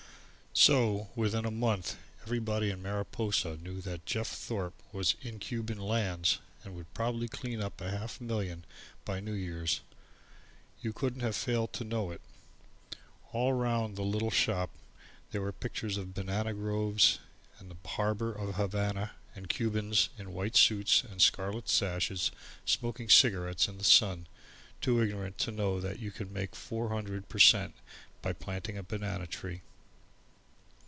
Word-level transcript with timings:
So 0.53 1.07
within 1.15 1.45
a 1.45 1.49
month, 1.51 1.97
everybody 2.23 2.71
in 2.71 2.81
Mariposa 2.83 3.55
knew 3.55 3.79
that 3.81 4.05
Jeff 4.05 4.27
Thorpe 4.27 4.79
was 4.91 5.15
"in 5.21 5.39
Cuban 5.39 5.79
lands" 5.79 6.39
and 6.61 6.75
would 6.75 6.93
probably 6.93 7.29
clean 7.29 7.61
up 7.61 7.79
half 7.79 8.19
a 8.19 8.23
million 8.23 8.65
by 9.05 9.21
New 9.21 9.31
Year's. 9.33 9.79
You 10.81 10.91
couldn't 10.91 11.21
have 11.21 11.37
failed 11.37 11.71
to 11.73 11.85
know 11.85 12.11
it. 12.11 12.19
All 13.31 13.53
round 13.53 13.95
the 13.95 14.03
little 14.03 14.29
shop 14.29 14.71
there 15.31 15.41
were 15.41 15.53
pictures 15.53 15.95
of 15.95 16.13
banana 16.13 16.53
groves 16.53 17.19
and 17.57 17.71
the 17.71 17.87
harbour 17.87 18.33
of 18.33 18.55
Habana, 18.55 19.11
and 19.33 19.47
Cubans 19.47 20.09
in 20.17 20.33
white 20.33 20.57
suits 20.57 21.01
and 21.05 21.21
scarlet 21.21 21.69
sashes, 21.69 22.29
smoking 22.65 23.09
cigarettes 23.09 23.69
in 23.69 23.77
the 23.77 23.85
sun 23.85 24.11
and 24.11 24.27
too 24.81 25.01
ignorant 25.01 25.37
to 25.39 25.51
know 25.51 25.79
that 25.79 25.99
you 25.99 26.11
can 26.11 26.31
make 26.31 26.57
four 26.57 26.89
hundred 26.89 27.29
per 27.29 27.39
cent. 27.39 27.73
by 28.21 28.33
planting 28.33 28.77
a 28.77 28.83
banana 28.83 29.25
tree. 29.25 29.61